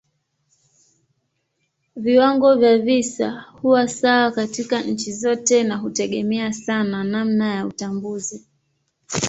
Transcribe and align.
Viwango 1.95 2.55
vya 2.55 2.77
visa 2.77 3.45
huwa 3.61 3.87
sawa 3.87 4.31
katika 4.31 4.81
nchi 4.81 5.13
zote 5.13 5.63
na 5.63 5.77
hutegemea 5.77 6.53
sana 6.53 7.03
namna 7.03 7.55
ya 7.55 7.65
utambuzi. 7.67 8.45